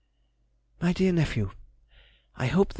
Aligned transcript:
MY 0.81 0.93
DEAR 0.93 1.11
NEPHEW,— 1.13 1.51
I 2.35 2.47
hope 2.47 2.69
the 2.69 2.69
MS. 2.69 2.69